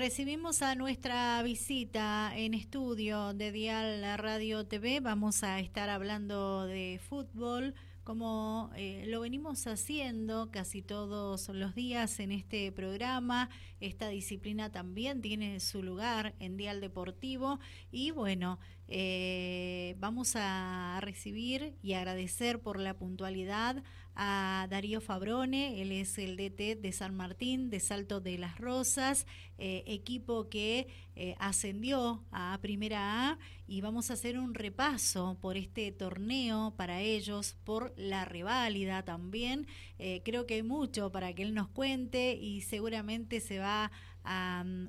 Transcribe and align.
recibimos 0.00 0.62
a 0.62 0.74
nuestra 0.76 1.42
visita 1.42 2.32
en 2.34 2.54
estudio 2.54 3.34
de 3.34 3.52
Dial 3.52 4.02
Radio 4.16 4.66
TV. 4.66 5.00
Vamos 5.00 5.42
a 5.42 5.60
estar 5.60 5.90
hablando 5.90 6.64
de 6.64 6.98
fútbol 7.06 7.74
como 8.02 8.70
eh, 8.76 9.04
lo 9.08 9.20
venimos 9.20 9.66
haciendo 9.66 10.50
casi 10.50 10.80
todos 10.80 11.50
los 11.50 11.74
días 11.74 12.18
en 12.18 12.32
este 12.32 12.72
programa. 12.72 13.50
Esta 13.78 14.08
disciplina 14.08 14.72
también 14.72 15.20
tiene 15.20 15.60
su 15.60 15.82
lugar 15.82 16.34
en 16.40 16.56
Dial 16.56 16.80
Deportivo 16.80 17.60
y 17.92 18.10
bueno, 18.10 18.58
eh, 18.92 19.94
vamos 20.00 20.32
a 20.34 20.98
recibir 21.00 21.76
y 21.80 21.92
agradecer 21.92 22.60
por 22.60 22.80
la 22.80 22.94
puntualidad 22.94 23.84
a 24.16 24.66
Darío 24.68 25.00
Fabrone, 25.00 25.80
él 25.80 25.92
es 25.92 26.18
el 26.18 26.36
DT 26.36 26.74
de 26.74 26.92
San 26.92 27.14
Martín, 27.14 27.70
de 27.70 27.78
Salto 27.78 28.20
de 28.20 28.36
las 28.36 28.58
Rosas, 28.58 29.28
eh, 29.58 29.84
equipo 29.86 30.48
que 30.48 30.88
eh, 31.14 31.36
ascendió 31.38 32.24
a 32.32 32.58
Primera 32.60 33.30
A 33.30 33.38
y 33.68 33.80
vamos 33.80 34.10
a 34.10 34.14
hacer 34.14 34.36
un 34.36 34.54
repaso 34.54 35.38
por 35.40 35.56
este 35.56 35.92
torneo 35.92 36.74
para 36.76 37.00
ellos, 37.00 37.56
por 37.62 37.94
la 37.96 38.24
reválida 38.24 39.04
también. 39.04 39.68
Creo 40.24 40.46
que 40.46 40.54
hay 40.54 40.62
mucho 40.62 41.12
para 41.12 41.34
que 41.34 41.42
él 41.42 41.54
nos 41.54 41.68
cuente 41.68 42.34
y 42.34 42.62
seguramente 42.62 43.38
se 43.40 43.58
va 43.58 43.84
a 43.84 43.90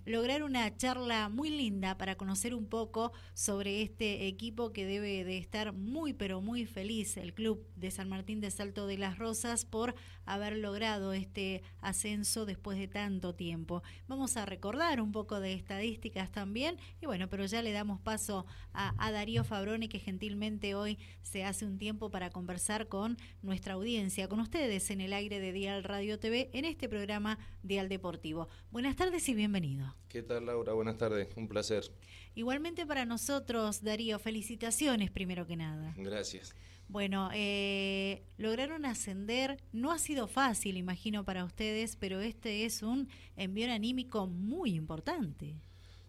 lograr 0.05 0.44
una 0.44 0.76
charla 0.76 1.30
muy 1.30 1.49
linda 1.49 1.98
para 1.98 2.16
conocer 2.16 2.53
un 2.53 2.67
poco 2.67 3.12
sobre 3.34 3.81
este 3.81 4.27
equipo 4.27 4.73
que 4.73 4.85
debe 4.85 5.23
de 5.23 5.38
estar 5.38 5.73
muy 5.73 6.13
pero 6.13 6.41
muy 6.41 6.66
feliz 6.66 7.17
el 7.17 7.34
club 7.34 7.66
de 7.76 7.91
San 7.91 8.09
Martín 8.09 8.41
de 8.41 8.52
Salto 8.52 8.88
de 8.88 8.98
las 8.98 9.17
Rosas 9.17 9.66
por 9.66 9.95
haber 10.26 10.57
logrado 10.57 11.13
este 11.13 11.63
ascenso 11.79 12.46
después 12.46 12.77
de 12.77 12.87
tanto 12.87 13.34
tiempo. 13.34 13.84
Vamos 14.07 14.37
a 14.37 14.46
recordar 14.46 15.02
un 15.02 15.12
poco 15.12 15.40
de 15.40 15.54
estadísticas 15.54 16.32
también 16.32 16.77
y 17.02 17.05
bueno, 17.05 17.29
pero 17.29 17.46
ya 17.46 17.62
le 17.62 17.71
damos 17.71 17.99
paso 17.99 18.46
a, 18.74 18.93
a 18.98 19.12
Darío 19.12 19.43
Fabrone 19.43 19.90
que 19.90 19.99
gentilmente 19.99 20.76
hoy 20.76 20.98
se 21.21 21.43
hace 21.43 21.65
un 21.65 21.77
tiempo 21.77 22.12
para 22.12 22.29
conversar 22.29 22.87
con 22.87 23.18
nuestra 23.41 23.74
audiencia, 23.76 24.27
con 24.27 24.40
ustedes 24.40 24.91
en 24.91 25.02
el 25.02 25.13
aire 25.13 25.40
de 25.40 25.54
Dial 25.54 25.84
Radio 25.84 26.20
TV 26.20 26.49
en 26.54 26.65
este 26.65 26.90
programa 26.90 27.40
Dial 27.63 27.90
Deportivo. 27.90 28.48
Buenas 28.71 28.96
tardes 28.96 29.21
y 29.30 29.34
bienvenido. 29.36 29.94
¿Qué 30.10 30.24
tal 30.24 30.48
Laura? 30.48 30.74
Buenas 30.74 30.98
tardes, 30.98 31.27
un 31.36 31.48
placer. 31.48 31.91
Igualmente 32.34 32.88
para 32.88 33.05
nosotros, 33.05 33.84
Darío, 33.84 34.18
felicitaciones 34.18 35.12
primero 35.12 35.46
que 35.46 35.55
nada. 35.55 35.94
Gracias. 35.98 36.55
Bueno, 36.88 37.30
eh, 37.34 38.24
lograron 38.38 38.86
ascender, 38.86 39.62
no 39.74 39.92
ha 39.92 39.99
sido 39.99 40.27
fácil, 40.27 40.76
imagino, 40.76 41.24
para 41.24 41.46
ustedes, 41.46 41.98
pero 41.98 42.20
este 42.20 42.66
es 42.66 42.82
un 42.82 43.10
envío 43.38 43.72
anímico 43.72 44.26
muy 44.26 44.74
importante. 44.74 45.55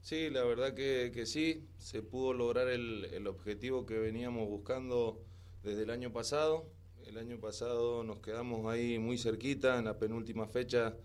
Sí, 0.01 0.31
la 0.31 0.43
verdad 0.45 0.75
que, 0.75 1.13
que 1.13 1.27
sí, 1.27 1.67
se 1.77 2.03
pudo 2.03 2.33
lograr 2.33 2.69
el, 2.69 3.05
el 3.13 3.27
objetivo 3.27 3.85
que 3.85 3.99
veníamos 3.99 4.49
buscando 4.49 5.23
desde 5.63 5.83
el 5.83 5.91
año 5.91 6.13
pasado. 6.13 6.67
El 7.07 7.19
año 7.19 7.39
pasado 7.39 8.05
nos 8.05 8.21
quedamos 8.21 8.73
ahí 8.73 8.99
muy 8.99 9.19
cerquita, 9.19 9.79
en 9.79 9.85
la 9.85 9.99
penúltima 9.99 10.47
fecha 10.47 10.97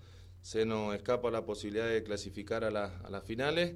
se 0.48 0.66
nos 0.66 0.95
escapa 0.95 1.30
la 1.30 1.44
posibilidad 1.44 1.90
de 1.90 2.03
clasificar 2.03 2.64
a, 2.64 2.70
a 2.70 3.09
las 3.09 3.23
finales. 3.26 3.76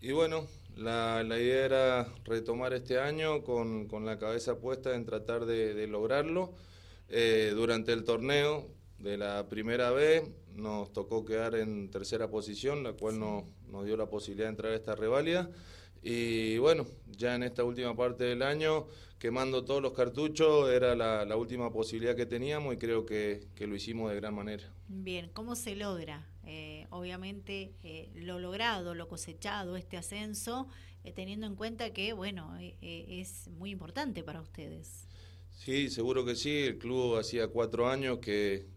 Y 0.00 0.12
bueno, 0.12 0.46
la, 0.76 1.24
la, 1.24 1.36
idea 1.36 1.64
era 1.64 2.08
retomar 2.24 2.74
este 2.74 3.00
año 3.00 3.42
con, 3.42 3.88
con 3.88 4.06
la 4.06 4.16
cabeza 4.16 4.60
puesta 4.60 4.94
en 4.94 5.04
tratar 5.04 5.46
de, 5.46 5.74
de 5.74 5.88
lograrlo. 5.88 6.54
Eh, 7.08 7.50
durante 7.56 7.92
el 7.92 8.04
torneo 8.04 8.68
de 9.00 9.16
la 9.16 9.48
primera 9.48 9.90
vez 9.90 10.22
nos 10.54 10.92
tocó 10.92 11.24
quedar 11.24 11.56
en 11.56 11.90
tercera 11.90 12.30
posición, 12.30 12.84
la 12.84 12.92
cual 12.92 13.18
nos, 13.18 13.42
nos 13.68 13.84
dio 13.84 13.96
la 13.96 14.06
posibilidad 14.06 14.46
de 14.46 14.50
entrar 14.50 14.72
a 14.74 14.76
esta 14.76 14.94
revalida. 14.94 15.50
Y 16.08 16.58
bueno, 16.58 16.86
ya 17.18 17.34
en 17.34 17.42
esta 17.42 17.64
última 17.64 17.96
parte 17.96 18.22
del 18.22 18.42
año, 18.42 18.86
quemando 19.18 19.64
todos 19.64 19.82
los 19.82 19.92
cartuchos, 19.92 20.70
era 20.70 20.94
la, 20.94 21.24
la 21.24 21.36
última 21.36 21.72
posibilidad 21.72 22.14
que 22.14 22.26
teníamos 22.26 22.74
y 22.74 22.76
creo 22.76 23.04
que, 23.04 23.48
que, 23.56 23.66
lo 23.66 23.74
hicimos 23.74 24.10
de 24.10 24.14
gran 24.14 24.32
manera. 24.32 24.72
Bien, 24.86 25.28
¿cómo 25.32 25.56
se 25.56 25.74
logra? 25.74 26.24
Eh, 26.44 26.86
obviamente 26.90 27.72
eh, 27.82 28.08
lo 28.14 28.38
logrado, 28.38 28.94
lo 28.94 29.08
cosechado, 29.08 29.76
este 29.76 29.96
ascenso, 29.96 30.68
eh, 31.02 31.10
teniendo 31.10 31.48
en 31.48 31.56
cuenta 31.56 31.92
que, 31.92 32.12
bueno, 32.12 32.56
es 32.80 33.48
muy 33.48 33.70
importante 33.70 34.22
para 34.22 34.40
ustedes. 34.40 35.08
Sí, 35.50 35.90
seguro 35.90 36.24
que 36.24 36.36
sí. 36.36 36.56
El 36.56 36.78
club 36.78 37.16
hacía 37.16 37.48
cuatro 37.48 37.88
años 37.88 38.20
que, 38.20 38.68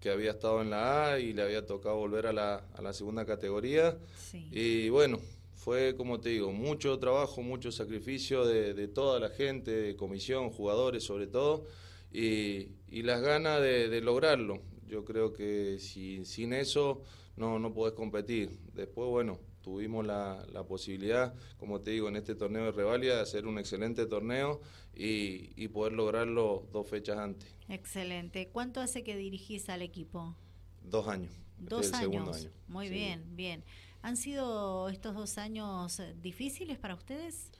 que 0.00 0.10
había 0.10 0.32
estado 0.32 0.60
en 0.60 0.70
la 0.70 1.12
A 1.12 1.20
y 1.20 1.32
le 1.32 1.42
había 1.42 1.64
tocado 1.64 1.94
volver 1.98 2.26
a 2.26 2.32
la, 2.32 2.56
a 2.74 2.82
la 2.82 2.92
segunda 2.92 3.24
categoría. 3.24 3.96
Sí. 4.16 4.48
Y 4.50 4.88
bueno, 4.88 5.20
fue, 5.62 5.94
como 5.94 6.20
te 6.20 6.30
digo, 6.30 6.50
mucho 6.52 6.98
trabajo, 6.98 7.40
mucho 7.40 7.70
sacrificio 7.70 8.44
de, 8.44 8.74
de 8.74 8.88
toda 8.88 9.20
la 9.20 9.28
gente, 9.28 9.70
de 9.70 9.94
comisión, 9.94 10.50
jugadores 10.50 11.04
sobre 11.04 11.28
todo, 11.28 11.66
y, 12.12 12.70
y 12.88 13.02
las 13.02 13.22
ganas 13.22 13.60
de, 13.60 13.88
de, 13.88 14.00
lograrlo. 14.00 14.60
Yo 14.88 15.04
creo 15.04 15.32
que 15.32 15.78
si, 15.78 16.24
sin 16.24 16.52
eso 16.52 17.02
no, 17.36 17.60
no 17.60 17.72
podés 17.72 17.94
competir. 17.94 18.58
Después, 18.74 19.08
bueno, 19.08 19.38
tuvimos 19.62 20.04
la, 20.04 20.44
la, 20.52 20.64
posibilidad, 20.64 21.32
como 21.58 21.80
te 21.80 21.92
digo, 21.92 22.08
en 22.08 22.16
este 22.16 22.34
torneo 22.34 22.64
de 22.64 22.72
Revalia, 22.72 23.14
de 23.14 23.20
hacer 23.20 23.46
un 23.46 23.60
excelente 23.60 24.06
torneo 24.06 24.60
y, 24.96 25.52
y 25.54 25.68
poder 25.68 25.92
lograrlo 25.92 26.66
dos 26.72 26.88
fechas 26.88 27.18
antes. 27.18 27.54
Excelente. 27.68 28.48
¿Cuánto 28.48 28.80
hace 28.80 29.04
que 29.04 29.16
dirigís 29.16 29.68
al 29.68 29.82
equipo? 29.82 30.34
Dos 30.82 31.06
años. 31.06 31.32
Dos 31.56 31.86
este 31.86 31.98
años. 31.98 32.36
Año. 32.36 32.50
Muy 32.66 32.88
sí. 32.88 32.94
bien, 32.94 33.36
bien. 33.36 33.64
¿Han 34.02 34.16
sido 34.16 34.88
estos 34.90 35.14
dos 35.14 35.38
años 35.38 36.00
difíciles 36.20 36.78
para 36.78 36.94
ustedes? 36.94 37.50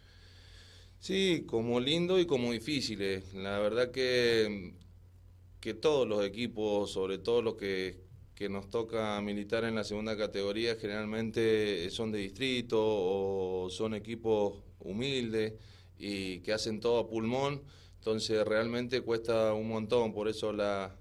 Sí, 0.98 1.44
como 1.46 1.80
lindo 1.80 2.18
y 2.20 2.26
como 2.26 2.52
difíciles. 2.52 3.34
La 3.34 3.58
verdad 3.58 3.90
que, 3.90 4.74
que 5.60 5.74
todos 5.74 6.08
los 6.08 6.24
equipos, 6.24 6.92
sobre 6.92 7.18
todo 7.18 7.42
los 7.42 7.56
que, 7.56 8.00
que 8.34 8.48
nos 8.48 8.70
toca 8.70 9.20
militar 9.22 9.64
en 9.64 9.74
la 9.76 9.84
segunda 9.84 10.16
categoría, 10.16 10.76
generalmente 10.76 11.90
son 11.90 12.12
de 12.12 12.18
distrito 12.20 12.78
o 12.80 13.68
son 13.70 13.94
equipos 13.94 14.62
humildes 14.80 15.54
y 15.98 16.40
que 16.40 16.52
hacen 16.52 16.80
todo 16.80 17.00
a 17.00 17.08
pulmón. 17.08 17.62
Entonces 17.96 18.46
realmente 18.46 19.00
cuesta 19.02 19.54
un 19.54 19.68
montón, 19.68 20.12
por 20.12 20.28
eso 20.28 20.52
la, 20.52 20.96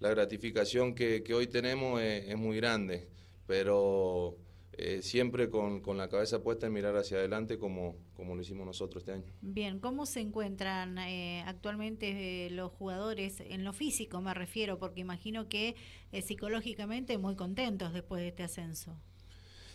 la 0.00 0.10
gratificación 0.10 0.94
que, 0.94 1.22
que 1.22 1.34
hoy 1.34 1.46
tenemos 1.48 2.00
es, 2.02 2.28
es 2.28 2.36
muy 2.38 2.56
grande. 2.58 3.08
Pero 3.46 4.38
eh, 4.74 5.02
siempre 5.02 5.50
con, 5.50 5.80
con, 5.80 5.98
la 5.98 6.08
cabeza 6.08 6.42
puesta 6.42 6.66
en 6.66 6.72
mirar 6.72 6.96
hacia 6.96 7.18
adelante 7.18 7.58
como, 7.58 7.96
como 8.16 8.34
lo 8.34 8.40
hicimos 8.40 8.64
nosotros 8.64 9.02
este 9.02 9.12
año. 9.12 9.24
Bien, 9.42 9.78
¿cómo 9.80 10.06
se 10.06 10.20
encuentran 10.20 10.98
eh, 10.98 11.44
actualmente 11.46 12.46
eh, 12.46 12.50
los 12.50 12.72
jugadores 12.72 13.40
en 13.40 13.64
lo 13.64 13.72
físico, 13.72 14.20
me 14.22 14.32
refiero, 14.32 14.78
porque 14.78 15.00
imagino 15.00 15.48
que 15.48 15.76
eh, 16.10 16.22
psicológicamente 16.22 17.18
muy 17.18 17.36
contentos 17.36 17.92
después 17.92 18.22
de 18.22 18.28
este 18.28 18.44
ascenso? 18.44 18.96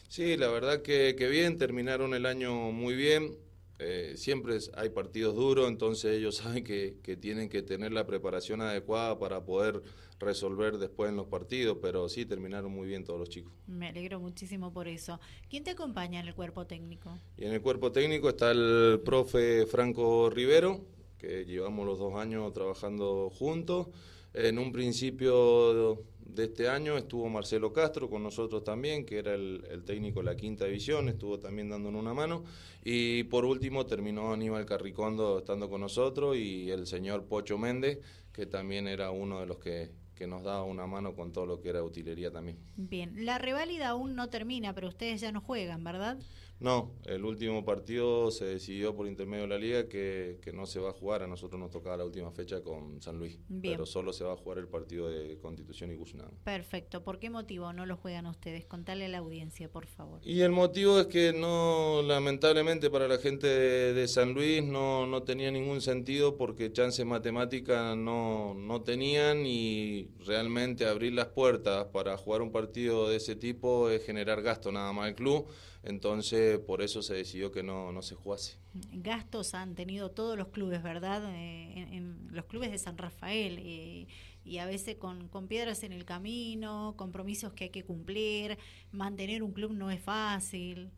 Sí, 0.08 0.36
la 0.38 0.48
verdad 0.48 0.82
que, 0.82 1.16
que 1.18 1.28
bien, 1.28 1.58
terminaron 1.58 2.14
el 2.14 2.26
año 2.26 2.72
muy 2.72 2.96
bien, 2.96 3.36
eh, 3.80 4.14
siempre 4.16 4.58
hay 4.76 4.90
partidos 4.90 5.36
duros, 5.36 5.68
entonces 5.68 6.18
ellos 6.18 6.36
saben 6.44 6.64
que, 6.64 6.98
que, 7.04 7.16
tienen 7.16 7.50
que 7.50 7.62
tener 7.62 7.92
la 7.92 8.06
preparación 8.06 8.62
adecuada 8.62 9.20
para 9.20 9.44
poder 9.46 9.82
resolver 10.20 10.78
después 10.78 11.10
en 11.10 11.16
los 11.16 11.28
partidos, 11.28 11.78
pero 11.82 12.10
sí 12.10 12.26
terminaron 12.26 12.72
muy 12.72 12.88
bien 12.88 13.04
todos 13.04 13.20
los 13.20 13.30
chicos. 13.30 13.54
Me 13.68 13.90
alegro 13.90 14.20
muchísimo 14.20 14.74
por 14.74 14.88
eso. 14.88 15.20
¿Quién 15.50 15.64
te 15.64 15.72
acompaña 15.72 16.20
en 16.20 16.28
el 16.28 16.34
cuerpo 16.34 16.66
técnico? 16.66 17.18
Y 17.38 17.46
en 17.46 17.54
el 17.54 17.62
cuerpo 17.62 17.92
técnico 17.92 18.30
está 18.30 18.52
el 18.52 19.02
profe 19.06 19.66
Franco 19.68 20.30
Rivero, 20.30 20.82
que 21.18 21.46
llevamos 21.46 21.86
los 21.86 22.00
dos 22.00 22.16
años 22.16 22.54
trabajando 22.54 23.30
juntos. 23.30 23.88
En 24.34 24.60
un 24.60 24.72
principio 24.72 26.06
de 26.20 26.44
este 26.44 26.70
año 26.70 26.98
estuvo 26.98 27.30
Marcelo 27.30 27.74
Castro 27.74 28.10
con 28.10 28.22
nosotros 28.22 28.64
también, 28.64 29.06
que 29.06 29.18
era 29.18 29.34
el, 29.34 29.84
técnico 29.86 30.20
de 30.20 30.26
la 30.26 30.36
quinta 30.36 30.66
división, 30.66 31.10
estuvo 31.10 31.40
también 31.40 31.70
dándonos 31.70 32.02
una 32.02 32.14
mano. 32.14 32.44
Y 32.84 33.24
por 33.24 33.46
último 33.46 33.86
terminó 33.86 34.34
Aníbal 34.34 34.66
Carricondo 34.66 35.40
estando 35.40 35.70
con 35.70 35.82
nosotros 35.82 36.38
y 36.38 36.70
el 36.70 36.86
señor 36.86 37.26
Pocho 37.26 37.58
Méndez, 37.58 38.00
que 38.32 38.46
también 38.46 38.88
era 38.88 39.12
uno 39.12 39.40
de 39.40 39.48
los 39.48 39.58
que, 39.58 39.92
que 40.18 40.28
nos 40.28 40.44
daba 40.44 40.64
una 40.64 40.88
mano 40.88 41.16
con 41.16 41.32
todo 41.32 41.46
lo 41.46 41.62
que 41.62 41.70
era 41.70 41.84
utilería 41.84 42.32
también. 42.32 42.58
Bien, 42.76 43.26
la 43.26 43.38
reválida 43.38 43.90
aún 43.90 44.16
no 44.16 44.30
termina, 44.30 44.74
pero 44.74 44.90
ustedes 44.90 45.22
ya 45.22 45.32
no 45.32 45.42
juegan, 45.42 45.84
¿verdad? 45.84 46.18
No, 46.60 46.92
el 47.06 47.24
último 47.24 47.64
partido 47.64 48.32
se 48.32 48.46
decidió 48.46 48.96
por 48.96 49.08
intermedio 49.08 49.44
de 49.44 49.48
la 49.48 49.58
liga 49.60 49.88
que, 49.88 50.40
no 50.54 50.66
se 50.66 50.80
va 50.80 50.90
a 50.90 50.94
jugar. 50.94 51.22
A 51.22 51.28
nosotros 51.28 51.60
nos 51.60 51.70
tocaba 51.70 51.98
la 51.98 52.06
última 52.06 52.32
fecha 52.32 52.62
con 52.62 53.00
San 53.02 53.20
Luis. 53.20 53.40
Pero 53.62 53.86
solo 53.86 54.12
se 54.12 54.24
va 54.24 54.34
a 54.34 54.38
jugar 54.38 54.58
el 54.58 54.68
partido 54.68 55.10
de 55.10 55.38
Constitución 55.40 55.92
y 55.92 55.96
Guzmán. 55.96 56.32
Perfecto. 56.44 57.04
¿Por 57.04 57.20
qué 57.20 57.30
motivo 57.30 57.72
no 57.74 57.86
lo 57.86 57.98
juegan 57.98 58.26
ustedes? 58.26 58.66
Contale 58.66 59.06
a 59.06 59.08
la 59.10 59.20
audiencia, 59.20 59.70
por 59.70 59.86
favor. 59.86 60.20
Y 60.24 60.42
el 60.42 60.52
motivo 60.52 61.00
es 61.00 61.08
que 61.08 61.32
no, 61.32 62.02
lamentablemente 62.02 62.90
para 62.90 63.08
la 63.08 63.18
gente 63.18 63.48
de, 63.48 64.08
San 64.08 64.34
Luis 64.34 64.64
no, 64.64 65.06
no, 65.06 65.24
tenía 65.24 65.52
ningún 65.52 65.82
sentido 65.82 66.38
porque 66.38 66.72
chances 66.72 67.06
matemáticas 67.06 67.96
no, 67.98 68.54
no 68.56 68.82
tenían 68.82 69.46
y 69.46 70.10
realmente 70.26 70.86
abrir 70.86 71.14
las 71.14 71.28
puertas 71.28 71.86
para 71.88 72.18
jugar 72.18 72.42
un 72.42 72.52
partido 72.52 73.10
de 73.10 73.18
ese 73.18 73.36
tipo 73.36 73.90
es 73.90 74.04
generar 74.06 74.42
gasto 74.42 74.72
nada 74.72 74.94
más 74.94 75.10
el 75.10 75.16
club 75.16 75.48
entonces, 75.88 76.60
por 76.60 76.82
eso 76.82 77.02
se 77.02 77.14
decidió 77.14 77.50
que 77.50 77.64
no, 77.64 77.94
no 77.94 78.02
se 78.02 78.14
jugase. 78.14 78.58
Gastos 78.92 79.54
han 79.54 79.74
tenido 79.74 80.12
todos 80.12 80.38
los 80.38 80.50
clubes, 80.50 80.84
¿verdad? 80.84 81.24
Eh, 81.34 81.88
en, 81.94 82.28
los 82.30 82.44
clubes 82.44 82.72
de 82.72 82.78
San 82.78 82.98
Rafael. 82.98 83.58
Eh, 83.60 84.08
y 84.44 84.58
a 84.58 84.66
veces 84.66 84.98
con, 84.98 85.30
con, 85.30 85.48
piedras 85.48 85.84
en 85.84 85.94
el 85.94 86.04
camino, 86.04 86.96
compromisos 86.98 87.54
que 87.54 87.66
hay 87.66 87.70
que 87.70 87.86
cumplir, 87.86 88.58
mantener 88.92 89.44
un 89.44 89.54
club 89.54 89.72
no 89.72 89.90
es 89.90 90.02
fácil. 90.02 90.90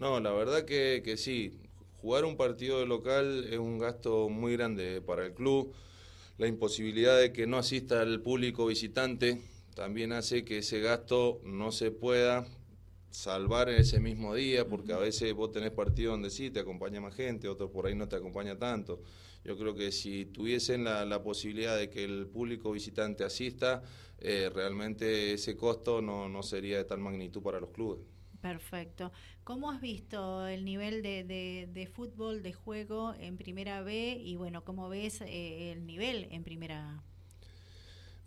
No, 0.00 0.18
la 0.18 0.32
verdad 0.32 0.64
que, 0.64 1.02
que 1.04 1.16
sí, 1.16 1.60
jugar 2.00 2.24
un 2.24 2.36
partido 2.36 2.80
de 2.80 2.86
local 2.86 3.46
es 3.48 3.58
un 3.58 3.78
gasto 3.78 4.28
muy 4.28 4.56
grande 4.56 5.00
para 5.02 5.24
el 5.24 5.34
club, 5.34 5.72
la 6.36 6.48
imposibilidad 6.48 7.18
de 7.18 7.32
que 7.32 7.46
no 7.46 7.58
asista 7.58 8.02
el 8.02 8.20
público 8.20 8.66
visitante 8.66 9.40
también 9.74 10.12
hace 10.12 10.44
que 10.44 10.58
ese 10.58 10.80
gasto 10.80 11.40
no 11.44 11.70
se 11.70 11.90
pueda 11.90 12.46
salvar 13.16 13.70
en 13.70 13.76
ese 13.76 13.98
mismo 13.98 14.34
día, 14.34 14.68
porque 14.68 14.92
a 14.92 14.98
veces 14.98 15.32
vos 15.32 15.50
tenés 15.50 15.70
partido 15.70 16.12
donde 16.12 16.28
sí 16.28 16.50
te 16.50 16.60
acompaña 16.60 17.00
más 17.00 17.14
gente, 17.14 17.48
otros 17.48 17.70
por 17.70 17.86
ahí 17.86 17.94
no 17.94 18.06
te 18.06 18.16
acompaña 18.16 18.58
tanto. 18.58 19.00
Yo 19.42 19.56
creo 19.56 19.74
que 19.74 19.90
si 19.90 20.26
tuviesen 20.26 20.84
la, 20.84 21.22
posibilidad 21.22 21.78
de 21.78 21.88
que 21.88 22.04
el 22.04 22.26
público 22.26 22.72
visitante 22.72 23.24
asista, 23.24 23.82
eh, 24.18 24.50
realmente 24.54 25.32
ese 25.32 25.56
costo 25.56 26.02
no, 26.02 26.28
no 26.28 26.42
sería 26.42 26.76
de 26.76 26.84
tal 26.84 26.98
magnitud 26.98 27.42
para 27.42 27.58
los 27.58 27.70
clubes. 27.70 28.00
Perfecto. 28.42 29.10
¿Cómo 29.44 29.70
has 29.70 29.80
visto 29.80 30.46
el 30.46 30.66
nivel 30.66 31.02
de, 31.02 31.24
de, 31.72 31.86
fútbol, 31.86 32.42
de 32.42 32.52
juego 32.52 33.14
en 33.18 33.38
Primera 33.38 33.80
B 33.80 34.18
y 34.22 34.36
bueno, 34.36 34.62
cómo 34.62 34.90
ves 34.90 35.22
eh, 35.22 35.72
el 35.72 35.86
nivel 35.86 36.28
en 36.30 36.44
Primera? 36.44 37.02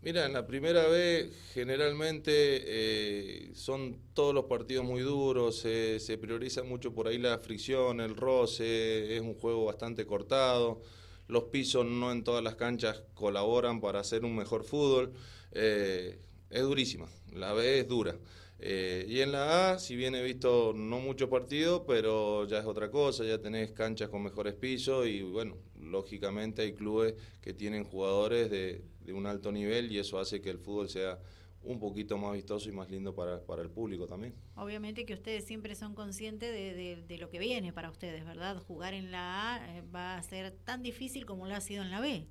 Mira, 0.02 0.26
en 0.26 0.32
la 0.32 0.48
primera 0.48 0.88
vez 0.88 1.30
generalmente 1.54 2.32
eh, 2.34 3.52
son 3.54 4.00
todos 4.14 4.34
los 4.34 4.46
partidos 4.46 4.86
muy 4.86 5.02
duros, 5.02 5.58
se 5.60 6.18
prioriza 6.22 6.64
mucho 6.64 6.94
por 6.94 7.10
ahí 7.10 7.18
la 7.18 7.38
fricción, 7.38 8.00
el 8.00 8.16
roce, 8.16 9.18
es 9.18 9.22
un 9.22 9.34
juego 9.36 9.66
bastante 9.66 10.06
cortado, 10.06 10.82
los 11.28 11.46
pisos 11.46 11.86
no 11.86 12.14
en 12.14 12.24
todas 12.24 12.42
las 12.42 12.56
canchas 12.56 13.04
colaboran 13.14 13.82
para 13.82 14.00
hacer 14.00 14.24
un 14.24 14.38
mejor 14.38 14.64
fútbol, 14.64 15.12
eh, 15.52 16.22
es 16.50 16.62
durísima, 16.62 17.10
la 17.34 17.52
B 17.52 17.80
es 17.80 17.88
dura. 17.88 18.16
Eh, 18.62 19.06
y 19.08 19.20
en 19.20 19.32
la 19.34 19.74
A, 19.74 19.80
si 19.80 19.96
bien 19.98 20.16
he 20.16 20.24
visto 20.24 20.74
no 20.74 21.00
muchos 21.00 21.30
partidos, 21.30 21.84
pero 21.88 22.46
ya 22.48 22.60
es 22.60 22.66
otra 22.66 22.90
cosa, 22.90 23.26
ya 23.26 23.42
tenés 23.42 23.72
canchas 23.72 24.10
con 24.10 24.24
mejores 24.24 24.54
pisos 24.54 25.08
y 25.08 25.24
bueno, 25.24 25.58
lógicamente 25.90 26.62
hay 26.62 26.74
clubes 26.74 27.16
que 27.42 27.54
tienen 27.54 27.84
jugadores 27.84 28.50
de, 28.50 28.84
un 29.14 29.26
alto 29.26 29.52
nivel 29.52 29.92
y 29.92 29.98
eso 29.98 30.20
hace 30.20 30.40
que 30.40 30.52
el 30.52 30.60
fútbol 30.60 30.88
sea 30.88 31.20
un 31.64 31.80
poquito 31.80 32.18
más 32.20 32.34
vistoso 32.34 32.70
y 32.70 32.72
más 32.72 32.92
lindo 32.92 33.16
para, 33.16 33.44
para 33.44 33.64
el 33.64 33.70
público 33.72 34.06
también. 34.06 34.36
Obviamente 34.56 35.04
que 35.04 35.16
ustedes 35.16 35.46
siempre 35.46 35.76
son 35.76 35.96
conscientes 35.96 36.54
de, 36.54 37.04
de, 37.08 37.18
lo 37.18 37.30
que 37.30 37.40
viene 37.40 37.74
para 37.74 37.90
ustedes, 37.90 38.24
¿verdad? 38.24 38.62
Jugar 38.68 38.94
en 38.94 39.12
la 39.12 39.56
A 39.56 39.78
eh, 39.78 39.84
va 39.94 40.16
a 40.16 40.22
ser 40.22 40.52
tan 40.64 40.84
difícil 40.84 41.26
como 41.26 41.48
lo 41.48 41.56
ha 41.56 41.62
sido 41.62 41.82
en 41.82 41.90
la 41.90 42.00
B. 42.00 42.28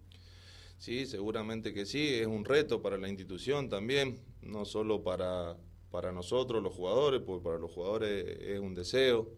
Sí, 0.78 1.06
seguramente 1.06 1.74
que 1.74 1.84
sí, 1.84 2.14
es 2.14 2.28
un 2.28 2.44
reto 2.44 2.80
para 2.80 2.96
la 2.96 3.08
institución 3.08 3.68
también, 3.68 4.20
no 4.40 4.64
solo 4.64 5.02
para, 5.02 5.56
para 5.90 6.12
nosotros 6.12 6.62
los 6.62 6.72
jugadores, 6.72 7.20
porque 7.20 7.44
para 7.44 7.58
los 7.58 7.72
jugadores 7.72 8.24
es 8.40 8.60
un 8.60 8.74
deseo, 8.74 9.28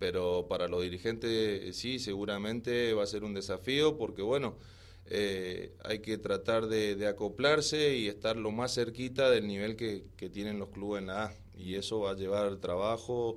pero 0.00 0.46
para 0.48 0.66
los 0.66 0.82
dirigentes 0.82 1.76
sí, 1.76 1.98
seguramente 1.98 2.94
va 2.94 3.02
a 3.04 3.06
ser 3.06 3.22
un 3.22 3.34
desafío 3.34 3.98
porque 3.98 4.22
bueno, 4.22 4.56
eh, 5.04 5.76
hay 5.84 5.98
que 5.98 6.16
tratar 6.16 6.68
de, 6.68 7.06
acoplarse 7.06 7.98
y 7.98 8.08
estar 8.08 8.36
lo 8.36 8.50
más 8.50 8.74
cerquita 8.74 9.30
del 9.30 9.46
nivel 9.46 9.76
que, 9.76 10.30
tienen 10.30 10.58
los 10.58 10.70
clubes 10.70 11.02
en 11.02 11.08
la 11.08 11.26
A 11.26 11.34
y 11.54 11.74
eso 11.74 12.00
va 12.00 12.12
a 12.12 12.14
llevar 12.14 12.56
trabajo 12.56 13.36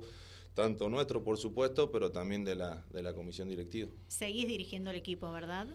tanto 0.54 0.88
nuestro 0.88 1.22
por 1.22 1.36
supuesto, 1.36 1.92
pero 1.92 2.10
también 2.10 2.44
de 2.44 2.54
la, 2.54 2.82
de 2.90 3.02
la 3.02 3.12
comisión 3.12 3.50
directiva. 3.50 3.90
Seguís 4.08 4.48
dirigiendo 4.48 4.90
el 4.90 4.96
equipo, 4.96 5.30
¿verdad? 5.32 5.66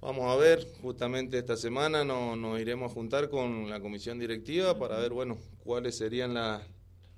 Vamos 0.00 0.24
a 0.24 0.36
ver, 0.36 0.66
justamente 0.80 1.36
esta 1.36 1.58
semana 1.58 2.02
nos 2.02 2.60
iremos 2.60 2.90
a 2.90 2.94
juntar 2.94 3.28
con 3.28 3.68
la 3.68 3.78
comisión 3.78 4.18
directiva 4.18 4.78
para 4.78 4.98
ver, 4.98 5.12
bueno, 5.12 5.36
cuáles 5.58 5.98
serían 5.98 6.32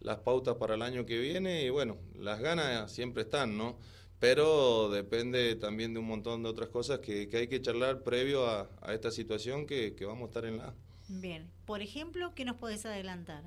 las 0.06 0.18
pautas 0.18 0.54
para 0.54 0.76
el 0.76 0.82
año 0.82 1.04
que 1.04 1.18
viene 1.18 1.64
y 1.64 1.70
bueno, 1.70 1.98
las 2.14 2.40
ganas 2.40 2.92
siempre 2.92 3.24
están, 3.24 3.58
¿no? 3.58 3.76
Pero 4.20 4.88
depende 4.88 5.56
también 5.56 5.92
de 5.92 5.98
un 5.98 6.06
montón 6.06 6.44
de 6.44 6.48
otras 6.48 6.68
cosas 6.68 7.00
que, 7.00 7.28
hay 7.32 7.48
que 7.48 7.60
charlar 7.60 8.04
previo 8.04 8.46
a, 8.46 8.70
esta 8.88 9.10
situación 9.10 9.66
que, 9.66 9.94
vamos 10.06 10.22
a 10.22 10.26
estar 10.26 10.44
en 10.44 10.58
la... 10.58 10.74
Bien, 11.08 11.50
por 11.66 11.82
ejemplo, 11.82 12.32
¿qué 12.36 12.44
nos 12.44 12.56
podés 12.56 12.86
adelantar? 12.86 13.42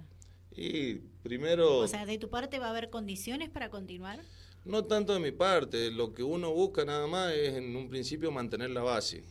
Y 0.51 0.95
primero... 1.23 1.77
O 1.77 1.87
sea, 1.87 2.05
de 2.05 2.17
tu 2.17 2.29
parte 2.29 2.59
va 2.59 2.67
a 2.67 2.71
haber 2.71 2.89
condiciones 2.89 3.49
para 3.49 3.69
continuar. 3.69 4.19
No 4.65 4.83
tanto 4.83 5.13
de 5.13 5.21
mi 5.21 5.31
parte, 5.31 5.91
lo 5.91 6.13
que 6.13 6.23
uno 6.23 6.51
busca 6.51 6.83
nada 6.83 7.07
más 7.07 7.33
es 7.33 7.53
en 7.53 7.73
un 7.73 7.87
principio 7.87 8.31
mantener 8.31 8.71
la 8.71 8.83
base. 8.83 9.23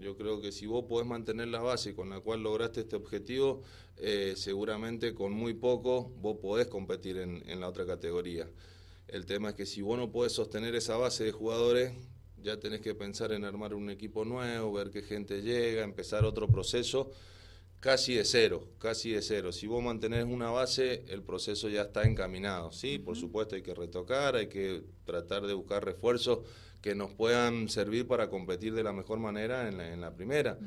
Yo 0.00 0.16
creo 0.16 0.40
que 0.40 0.52
si 0.52 0.66
vos 0.66 0.84
podés 0.88 1.06
mantener 1.06 1.48
la 1.48 1.60
base 1.60 1.94
con 1.94 2.10
la 2.10 2.20
cual 2.20 2.42
lograste 2.42 2.80
este 2.80 2.96
objetivo, 2.96 3.62
eh, 3.96 4.34
seguramente 4.36 5.14
con 5.14 5.32
muy 5.32 5.54
poco 5.54 6.12
vos 6.20 6.38
podés 6.38 6.66
competir 6.66 7.18
en, 7.18 7.42
en, 7.48 7.60
la 7.60 7.68
otra 7.68 7.86
categoría. 7.86 8.48
El 9.08 9.26
tema 9.26 9.50
es 9.50 9.54
que 9.54 9.66
si 9.66 9.82
vos 9.82 9.98
no 9.98 10.10
podés 10.10 10.32
sostener 10.32 10.74
esa 10.74 10.96
base 10.96 11.24
de 11.24 11.32
jugadores, 11.32 11.92
ya 12.42 12.58
tenés 12.58 12.80
que 12.80 12.94
pensar 12.94 13.32
en 13.32 13.44
armar 13.44 13.74
un 13.74 13.90
equipo 13.90 14.24
nuevo, 14.24 14.72
ver 14.72 14.90
qué 14.90 15.02
gente 15.02 15.42
llega, 15.42 15.84
empezar 15.84 16.24
otro 16.24 16.48
proceso 16.48 17.12
casi 17.82 18.14
de 18.14 18.24
cero, 18.24 18.68
casi 18.78 19.10
de 19.10 19.20
cero. 19.20 19.50
Si 19.50 19.66
vos 19.66 19.82
mantenés 19.82 20.24
una 20.24 20.50
base, 20.50 21.04
el 21.08 21.24
proceso 21.24 21.68
ya 21.68 21.82
está 21.82 22.04
encaminado. 22.04 22.70
Sí, 22.70 23.00
por 23.00 23.16
supuesto 23.16 23.56
hay 23.56 23.62
que 23.62 23.74
retocar, 23.74 24.36
hay 24.36 24.46
que 24.46 24.84
tratar 25.04 25.44
de 25.48 25.52
buscar 25.52 25.84
refuerzos 25.84 26.46
que 26.80 26.94
nos 26.94 27.12
puedan 27.12 27.68
servir 27.68 28.06
para 28.06 28.30
competir 28.30 28.72
de 28.74 28.84
la 28.84 28.92
mejor 28.92 29.18
manera 29.18 29.68
en 29.68 30.00
la, 30.00 30.14
primera. 30.14 30.58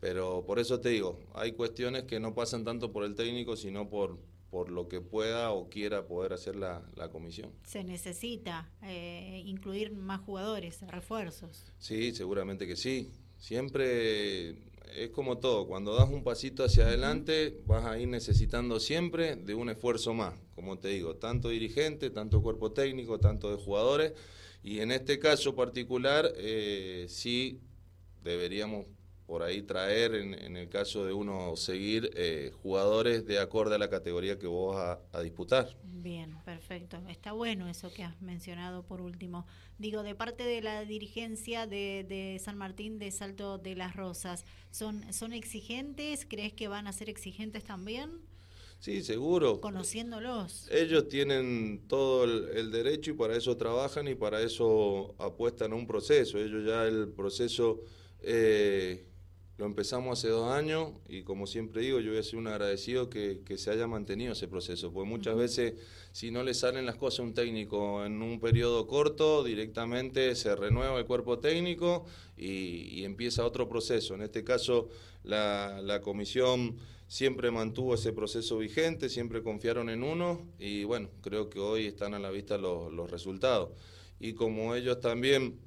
Pero 0.00 0.44
por 0.44 0.58
eso 0.58 0.80
te 0.80 0.88
digo, 0.88 1.20
hay 1.34 1.52
cuestiones 1.52 2.04
que 2.04 2.18
no 2.18 2.34
pasan 2.34 2.64
tanto 2.64 2.90
por 2.90 3.04
el 3.04 3.14
técnico, 3.14 3.54
sino 3.56 3.88
por, 3.88 4.18
por 4.50 4.68
lo 4.68 4.88
que 4.88 5.00
pueda 5.00 5.52
o 5.52 5.68
quiera 5.68 6.08
poder 6.08 6.32
hacer 6.32 6.56
la, 6.56 6.82
comisión. 7.12 7.52
Se 7.64 7.84
necesita 7.84 8.68
eh, 8.82 9.42
incluir 9.46 9.92
más 9.92 10.20
jugadores, 10.22 10.80
refuerzos. 10.88 11.72
Sí, 11.78 12.12
seguramente 12.12 12.66
que 12.66 12.74
sí. 12.74 13.12
Siempre 13.38 14.73
es 14.96 15.10
como 15.10 15.38
todo, 15.38 15.66
cuando 15.66 15.94
das 15.94 16.08
un 16.08 16.22
pasito 16.22 16.64
hacia 16.64 16.84
adelante 16.86 17.60
vas 17.66 17.84
a 17.84 17.98
ir 17.98 18.08
necesitando 18.08 18.80
siempre 18.80 19.36
de 19.36 19.54
un 19.54 19.68
esfuerzo 19.68 20.14
más, 20.14 20.34
como 20.54 20.78
te 20.78 20.88
digo, 20.88 21.16
tanto 21.16 21.48
dirigente, 21.48 22.10
tanto 22.10 22.42
cuerpo 22.42 22.72
técnico, 22.72 23.18
tanto 23.18 23.50
de 23.50 23.62
jugadores, 23.62 24.12
y 24.62 24.80
en 24.80 24.92
este 24.92 25.18
caso 25.18 25.54
particular 25.54 26.32
eh, 26.36 27.06
sí 27.08 27.60
deberíamos 28.22 28.86
por 29.26 29.42
ahí 29.42 29.62
traer, 29.62 30.14
en, 30.14 30.56
el 30.56 30.68
caso 30.68 31.06
de 31.06 31.12
uno 31.14 31.56
seguir, 31.56 32.10
eh, 32.14 32.52
jugadores 32.62 33.24
de 33.24 33.38
acorde 33.38 33.74
a 33.74 33.78
la 33.78 33.88
categoría 33.88 34.38
que 34.38 34.46
vos 34.46 34.76
vas 34.76 34.98
a, 35.12 35.22
disputar. 35.22 35.74
Bien, 35.82 36.36
perfecto. 36.44 36.98
Está 37.08 37.32
bueno 37.32 37.66
eso 37.66 37.90
que 37.92 38.04
has 38.04 38.20
mencionado 38.20 38.82
por 38.82 39.00
último. 39.00 39.46
Digo, 39.78 40.02
de 40.02 40.14
parte 40.14 40.44
de 40.44 40.60
la 40.60 40.84
dirigencia 40.84 41.66
de, 41.66 42.04
de 42.06 42.38
San 42.38 42.58
Martín 42.58 42.98
de 42.98 43.10
Salto 43.10 43.56
de 43.56 43.74
las 43.74 43.96
Rosas, 43.96 44.44
¿son, 44.70 45.10
¿son 45.12 45.32
exigentes? 45.32 46.26
¿Crees 46.28 46.52
que 46.52 46.68
van 46.68 46.86
a 46.86 46.92
ser 46.92 47.08
exigentes 47.08 47.64
también? 47.64 48.20
Sí, 48.78 49.02
seguro. 49.02 49.62
Conociéndolos. 49.62 50.68
Ellos 50.70 51.08
tienen 51.08 51.84
todo 51.88 52.24
el, 52.24 52.70
derecho 52.70 53.12
y 53.12 53.14
para 53.14 53.34
eso 53.34 53.56
trabajan 53.56 54.06
y 54.08 54.14
para 54.14 54.42
eso 54.42 55.14
apuestan 55.18 55.72
a 55.72 55.76
un 55.76 55.86
proceso. 55.86 56.38
Ellos 56.38 56.66
ya 56.66 56.86
el 56.86 57.08
proceso... 57.08 57.80
Eh, 58.20 59.06
lo 59.56 59.66
empezamos 59.66 60.18
hace 60.18 60.28
dos 60.28 60.50
años 60.50 60.92
y 61.08 61.22
como 61.22 61.46
siempre 61.46 61.82
digo, 61.82 62.00
yo 62.00 62.10
voy 62.10 62.18
a 62.18 62.24
ser 62.24 62.36
un 62.36 62.48
agradecido 62.48 63.08
que, 63.08 63.40
se 63.56 63.70
haya 63.70 63.86
mantenido 63.86 64.32
ese 64.32 64.48
proceso, 64.48 64.92
porque 64.92 65.08
muchas 65.08 65.36
veces 65.36 65.74
si 66.10 66.32
no 66.32 66.42
le 66.42 66.54
salen 66.54 66.86
las 66.86 66.96
cosas 66.96 67.20
a 67.20 67.22
un 67.22 67.34
técnico 67.34 68.04
en 68.04 68.20
un 68.20 68.40
periodo 68.40 68.86
corto, 68.88 69.44
directamente 69.44 70.34
se 70.34 70.56
renueva 70.56 70.98
el 70.98 71.04
cuerpo 71.04 71.38
técnico 71.38 72.04
y, 72.36 73.04
empieza 73.04 73.44
otro 73.44 73.68
proceso. 73.68 74.14
En 74.14 74.22
este 74.22 74.42
caso, 74.42 74.88
la, 75.22 76.00
comisión 76.02 76.76
siempre 77.06 77.50
mantuvo 77.52 77.94
ese 77.94 78.12
proceso 78.12 78.58
vigente, 78.58 79.08
siempre 79.08 79.42
confiaron 79.42 79.88
en 79.88 80.02
uno 80.02 80.40
y 80.58 80.82
bueno, 80.84 81.10
creo 81.20 81.48
que 81.48 81.60
hoy 81.60 81.86
están 81.86 82.14
a 82.14 82.18
la 82.18 82.30
vista 82.30 82.58
los, 82.58 82.92
los 82.92 83.08
resultados. 83.10 83.70
Y 84.18 84.32
como 84.32 84.74
ellos 84.74 85.00
también 85.00 85.60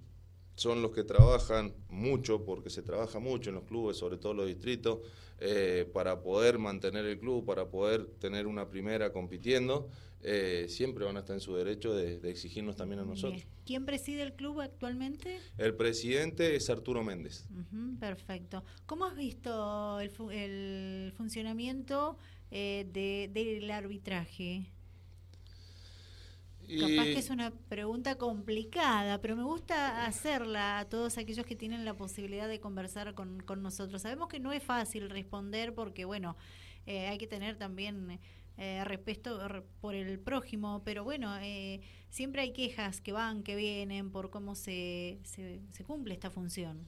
son 0.57 0.81
los 0.81 0.91
que 0.91 1.03
trabajan 1.03 1.73
mucho, 1.87 2.43
porque 2.43 2.71
se 2.71 2.81
trabaja 2.81 3.19
mucho 3.19 3.51
en 3.51 3.57
los 3.57 3.65
clubes, 3.65 3.97
sobre 3.97 4.17
todo 4.17 4.33
los 4.33 4.47
distritos, 4.47 4.99
eh, 5.39 5.87
para 5.93 6.23
poder 6.23 6.57
mantener 6.57 7.05
el 7.05 7.19
club, 7.19 7.45
para 7.45 7.69
poder 7.69 8.07
tener 8.19 8.47
una 8.47 8.67
primera 8.67 9.13
compitiendo, 9.13 9.87
eh, 10.23 10.65
siempre 10.67 11.05
van 11.05 11.15
a 11.15 11.19
estar 11.19 11.35
en 11.35 11.41
su 11.41 11.55
derecho 11.55 11.93
de, 11.93 12.15
exigirnos 12.27 12.75
también 12.75 13.01
a 13.01 13.05
nosotros. 13.05 13.45
¿Quién 13.67 13.85
preside 13.85 14.23
el 14.23 14.33
club 14.33 14.61
actualmente? 14.61 15.37
El 15.59 15.75
presidente 15.75 16.55
es 16.55 16.71
Arturo 16.71 17.03
Méndez. 17.03 17.45
perfecto. 17.99 18.63
¿Cómo 18.87 19.05
has 19.05 19.15
visto 19.15 19.99
el, 19.99 21.13
funcionamiento 21.15 22.17
eh, 22.49 22.87
del 22.91 23.69
arbitraje? 23.69 24.71
Capaz 26.67 27.05
que 27.05 27.19
es 27.19 27.29
una 27.29 27.51
pregunta 27.69 28.17
complicada, 28.17 29.21
pero 29.21 29.37
me 29.37 29.43
gusta 29.43 30.05
hacerla 30.05 30.79
a 30.79 30.85
todos 30.89 31.17
aquellos 31.17 31.45
que 31.45 31.55
tienen 31.55 31.85
la 31.85 31.95
posibilidad 31.95 32.47
de 32.49 32.59
conversar 32.59 33.13
con, 33.13 33.43
nosotros. 33.61 34.01
Sabemos 34.01 34.27
que 34.27 34.39
no 34.39 34.51
es 34.51 34.61
fácil 34.61 35.09
responder 35.09 35.73
porque, 35.73 36.03
bueno, 36.03 36.35
eh, 36.85 37.07
hay 37.07 37.17
que 37.17 37.27
tener 37.27 37.57
también 37.57 38.19
eh, 38.57 38.83
respeto 38.83 39.39
por 39.79 39.95
el 39.95 40.19
prójimo, 40.19 40.81
pero 40.83 41.05
bueno, 41.05 41.37
eh, 41.39 41.79
siempre 42.09 42.41
hay 42.41 42.51
quejas 42.51 42.99
que 42.99 43.13
van, 43.13 43.43
que 43.43 43.55
vienen 43.55 44.11
por 44.11 44.29
cómo 44.29 44.55
se, 44.55 45.19
se, 45.23 45.61
se 45.71 45.83
cumple 45.85 46.15
esta 46.15 46.31
función. 46.31 46.87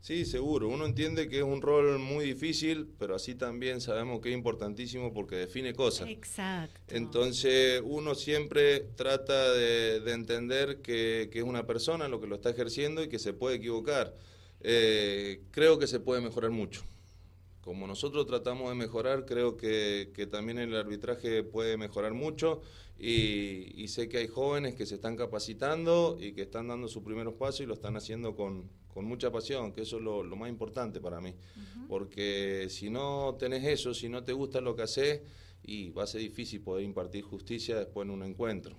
Sí, 0.00 0.24
seguro. 0.24 0.68
Uno 0.68 0.86
entiende 0.86 1.28
que 1.28 1.38
es 1.38 1.44
un 1.44 1.60
rol 1.60 1.98
muy 1.98 2.24
difícil, 2.24 2.88
pero 2.98 3.14
así 3.14 3.34
también 3.34 3.80
sabemos 3.80 4.20
que 4.20 4.30
es 4.30 4.34
importantísimo 4.34 5.12
porque 5.12 5.36
define 5.36 5.74
cosas. 5.74 6.08
Exacto. 6.08 6.94
Entonces 6.94 7.82
uno 7.84 8.14
siempre 8.14 8.80
trata 8.96 9.52
de, 9.52 9.96
entender 10.12 10.80
que, 10.80 11.28
es 11.32 11.42
una 11.42 11.66
persona 11.66 12.08
lo 12.08 12.20
que 12.20 12.26
lo 12.26 12.36
está 12.36 12.50
ejerciendo 12.50 13.02
y 13.02 13.08
que 13.08 13.18
se 13.18 13.32
puede 13.32 13.56
equivocar. 13.56 14.14
Eh, 14.60 15.42
creo 15.50 15.78
que 15.78 15.86
se 15.86 16.00
puede 16.00 16.20
mejorar 16.20 16.50
mucho. 16.50 16.84
Como 17.60 17.86
nosotros 17.86 18.24
tratamos 18.26 18.70
de 18.70 18.76
mejorar, 18.76 19.26
creo 19.26 19.56
que, 19.56 20.28
también 20.30 20.58
el 20.58 20.74
arbitraje 20.74 21.42
puede 21.42 21.76
mejorar 21.76 22.14
mucho 22.14 22.62
y, 22.98 23.86
sé 23.88 24.08
que 24.08 24.18
hay 24.18 24.28
jóvenes 24.28 24.74
que 24.74 24.86
se 24.86 24.94
están 24.94 25.16
capacitando 25.16 26.16
y 26.18 26.32
que 26.32 26.42
están 26.42 26.68
dando 26.68 26.88
sus 26.88 27.02
primeros 27.02 27.34
pasos 27.34 27.60
y 27.60 27.66
lo 27.66 27.74
están 27.74 27.96
haciendo 27.96 28.34
con, 28.34 28.70
con 28.92 29.04
mucha 29.04 29.30
pasión, 29.30 29.72
que 29.72 29.82
eso 29.82 29.98
es 29.98 30.02
lo, 30.02 30.24
más 30.36 30.48
importante 30.48 31.00
para 31.00 31.20
mí. 31.20 31.34
Porque 31.88 32.66
si 32.70 32.90
no 32.90 33.36
tenés 33.38 33.64
eso, 33.64 33.94
si 33.94 34.08
no 34.08 34.24
te 34.24 34.32
gusta 34.32 34.60
lo 34.60 34.74
que 34.74 34.82
haces, 34.82 35.20
y 35.62 35.90
va 35.90 36.04
a 36.04 36.06
ser 36.06 36.20
difícil 36.20 36.60
poder 36.62 36.84
impartir 36.84 37.22
justicia 37.22 37.76
después 37.78 38.06
en 38.06 38.10
un 38.10 38.22
encuentro. 38.22 38.76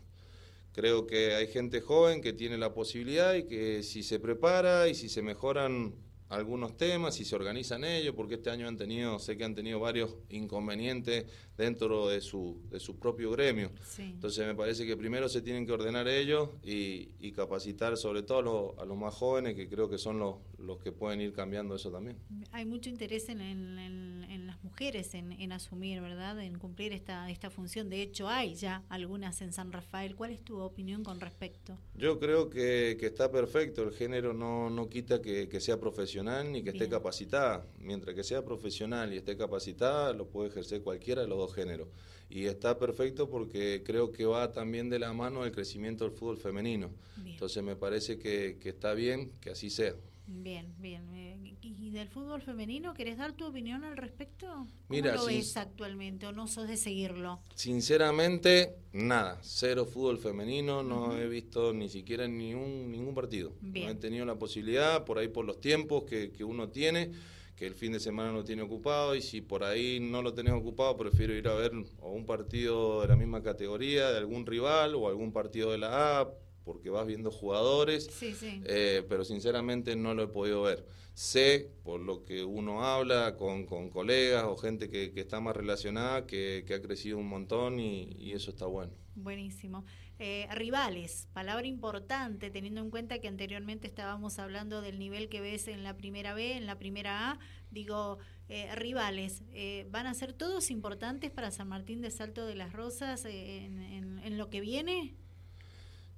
Creo 0.73 1.05
que 1.05 1.35
hay 1.35 1.47
gente 1.47 1.81
joven 1.81 2.21
que 2.21 2.33
tiene 2.33 2.57
la 2.57 2.73
posibilidad 2.73 3.35
y 3.35 3.43
que 3.43 3.83
si 3.83 4.03
se 4.03 4.19
prepara 4.19 4.87
y 4.87 4.95
si 4.95 5.09
se 5.09 5.21
mejoran 5.21 5.93
algunos 6.29 6.77
temas 6.77 7.19
y 7.19 7.25
se 7.25 7.35
organizan 7.35 7.83
ellos, 7.83 8.13
porque 8.15 8.35
este 8.35 8.49
año 8.51 8.67
han 8.67 8.77
tenido, 8.77 9.17
sé 9.19 9.35
que 9.35 9.43
han 9.43 9.55
tenido 9.55 9.79
varios 9.79 10.15
inconvenientes 10.29 11.25
dentro 11.59 12.07
de 12.07 12.21
su, 12.21 12.57
de 12.71 12.79
su 12.79 12.97
propio 12.97 13.31
gremio. 13.31 13.69
Entonces 13.97 14.47
me 14.47 14.55
parece 14.55 14.85
que 14.85 14.95
primero 14.95 15.27
se 15.27 15.41
tienen 15.41 15.65
que 15.65 15.73
ordenar 15.73 16.07
ellos 16.07 16.51
y, 16.63 17.09
capacitar 17.33 17.95
sobre 17.95 18.23
todo 18.23 18.75
a 18.79 18.85
los, 18.85 18.97
más 18.97 19.13
jóvenes, 19.13 19.55
que 19.55 19.69
creo 19.69 19.89
que 19.89 19.97
son 19.97 20.19
los, 20.19 20.37
los 20.57 20.79
que 20.79 20.91
pueden 20.91 21.21
ir 21.21 21.31
cambiando 21.31 21.75
eso 21.75 21.89
también. 21.89 22.17
Hay 22.51 22.65
mucho 22.65 22.89
interés 22.89 23.29
en, 23.29 23.39
en, 23.39 24.47
las 24.47 24.61
mujeres 24.63 25.13
en, 25.13 25.51
asumir, 25.51 26.01
¿verdad? 26.01 26.41
En 26.41 26.57
cumplir 26.57 26.91
esta, 26.91 27.29
esta 27.29 27.49
función. 27.49 27.89
De 27.89 28.01
hecho, 28.01 28.27
hay 28.27 28.55
ya 28.55 28.83
algunas 28.89 29.41
en 29.41 29.53
San 29.53 29.71
Rafael. 29.71 30.15
¿Cuál 30.15 30.31
es 30.31 30.41
tu 30.43 30.59
opinión 30.59 31.03
con 31.03 31.19
respecto? 31.19 31.77
Yo 31.95 32.19
creo 32.19 32.49
que, 32.49 32.97
que 32.99 33.05
está 33.05 33.31
perfecto. 33.31 33.83
El 33.83 33.91
género 33.91 34.33
no, 34.33 34.69
no 34.69 34.89
quita 34.89 35.21
que, 35.21 35.47
que 35.47 35.59
sea 35.59 35.79
profesional 35.79 36.51
ni 36.51 36.63
que 36.63 36.71
esté 36.71 36.89
capacitada. 36.89 37.65
Mientras 37.77 38.15
que 38.15 38.23
sea 38.23 38.43
profesional 38.43 39.13
y 39.13 39.17
esté 39.17 39.37
capacitada, 39.37 40.13
lo 40.13 40.27
puede 40.27 40.49
ejercer 40.49 40.81
cualquiera 40.81 41.21
de 41.21 41.27
los 41.27 41.37
dos 41.37 41.48
géneros. 41.53 41.87
Y 42.29 42.45
está 42.45 42.77
perfecto 42.77 43.29
porque 43.29 43.81
creo 43.83 44.11
que 44.11 44.25
va 44.25 44.51
también 44.51 44.89
de 44.89 44.99
la 44.99 45.13
mano 45.13 45.45
el 45.45 45.51
crecimiento 45.51 46.03
del 46.03 46.13
fútbol 46.13 46.37
femenino. 46.37 46.91
Entonces 47.25 47.63
me 47.63 47.75
parece 47.75 48.19
que, 48.19 48.57
que 48.61 48.69
está 48.69 48.93
bien 48.93 49.31
que 49.41 49.49
así 49.49 49.69
sea. 49.69 49.95
Bien, 50.27 50.75
bien. 50.77 51.09
Eh, 51.15 51.55
¿Y 51.61 51.89
del 51.89 52.07
fútbol 52.07 52.41
femenino 52.41 52.93
querés 52.93 53.17
dar 53.17 53.33
tu 53.33 53.47
opinión 53.47 53.83
al 53.83 53.97
respecto? 53.97 54.45
¿Cómo 54.47 54.67
Mira, 54.89 55.15
lo 55.15 55.25
ves 55.25 55.57
actualmente 55.57 56.27
o 56.27 56.31
no 56.31 56.47
sos 56.47 56.67
de 56.67 56.77
seguirlo? 56.77 57.39
Sinceramente, 57.55 58.75
nada. 58.93 59.39
Cero 59.41 59.85
fútbol 59.85 60.19
femenino. 60.19 60.83
No 60.83 61.17
he 61.17 61.27
visto 61.27 61.73
ni 61.73 61.89
siquiera 61.89 62.27
ni 62.27 62.53
un, 62.53 62.91
ningún 62.91 63.15
partido. 63.15 63.53
No 63.61 63.89
he 63.89 63.95
tenido 63.95 64.23
la 64.25 64.37
posibilidad, 64.37 65.03
por 65.03 65.17
ahí 65.17 65.29
por 65.29 65.45
los 65.45 65.59
tiempos 65.59 66.03
que, 66.03 66.31
que 66.31 66.43
uno 66.43 66.69
tiene 66.69 67.11
que 67.59 67.67
el 67.67 67.75
fin 67.75 67.91
de 67.91 67.99
semana 67.99 68.31
lo 68.31 68.45
tiene 68.45 68.61
ocupado 68.61 69.13
y 69.15 69.21
si 69.21 69.41
por 69.41 69.65
ahí 69.65 69.99
no 69.99 70.21
lo 70.21 70.33
tenés 70.33 70.53
ocupado, 70.53 70.95
prefiero 70.95 71.33
ir 71.33 71.45
a 71.49 71.55
ver 71.55 71.73
o 71.99 72.09
un 72.09 72.25
partido 72.25 73.01
de 73.01 73.09
la 73.09 73.17
misma 73.17 73.43
categoría, 73.43 74.11
de 74.11 74.17
algún 74.17 74.45
rival 74.45 74.95
o 74.95 75.09
algún 75.09 75.33
partido 75.33 75.73
de 75.73 75.77
la 75.77 76.21
A, 76.21 76.29
porque 76.63 76.89
vas 76.89 77.05
viendo 77.05 77.31
jugadores, 77.31 78.09
eh, 78.41 79.03
pero 79.09 79.25
sinceramente 79.25 79.97
no 79.97 80.13
lo 80.13 80.23
he 80.23 80.27
podido 80.27 80.61
ver. 80.61 80.85
Sé, 81.13 81.69
por 81.83 81.99
lo 81.99 82.23
que 82.23 82.45
uno 82.45 82.85
habla 82.85 83.35
con, 83.35 83.65
con 83.65 83.89
colegas 83.89 84.45
o 84.45 84.55
gente 84.55 84.89
que, 84.89 85.11
que 85.11 85.19
está 85.19 85.41
más 85.41 85.53
relacionada, 85.53 86.25
que, 86.25 86.63
que, 86.65 86.75
ha 86.75 86.81
crecido 86.81 87.17
un 87.17 87.27
montón 87.27 87.81
y, 87.81 88.03
y 88.17 88.31
eso 88.31 88.51
está 88.51 88.67
bueno. 88.67 88.93
Buenísimo. 89.15 89.83
Eh, 90.19 90.47
rivales, 90.53 91.27
palabra 91.33 91.65
importante, 91.65 92.49
teniendo 92.51 92.81
en 92.81 92.89
cuenta 92.89 93.19
que 93.19 93.27
anteriormente 93.27 93.87
estábamos 93.87 94.37
hablando 94.37 94.81
del 94.81 94.99
nivel 94.99 95.29
que 95.29 95.41
ves 95.41 95.67
en 95.67 95.83
la 95.83 95.95
primera 95.95 96.33
B, 96.33 96.57
en 96.57 96.65
la 96.65 96.77
primera 96.77 97.31
A. 97.31 97.39
Digo, 97.71 98.19
eh, 98.49 98.73
rivales, 98.75 99.43
¿van 99.91 100.07
a 100.07 100.13
ser 100.13 100.33
todos 100.33 100.71
importantes 100.71 101.31
para 101.31 101.51
San 101.51 101.69
Martín 101.69 102.01
de 102.01 102.11
Salto 102.11 102.45
de 102.45 102.55
las 102.55 102.73
Rosas 102.73 103.25
en, 103.25 104.19
en 104.23 104.37
lo 104.37 104.49
que 104.49 104.59
viene? 104.59 105.15